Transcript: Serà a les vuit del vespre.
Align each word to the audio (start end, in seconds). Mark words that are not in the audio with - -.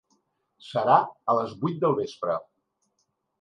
Serà 0.67 0.95
a 1.01 1.35
les 1.41 1.53
vuit 1.65 1.77
del 1.85 1.95
vespre. 2.01 2.39